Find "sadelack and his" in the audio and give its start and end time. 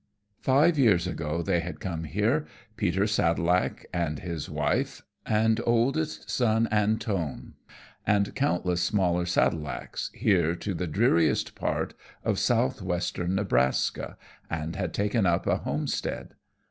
3.05-4.49